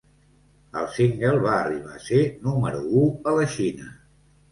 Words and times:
El 0.79 0.85
single 0.93 1.43
va 1.43 1.51
arribar 1.57 1.93
a 1.99 2.01
ser 2.05 2.21
número 2.47 2.81
u 3.03 3.05
a 3.33 3.35
la 3.41 3.47
Xina. 3.57 3.91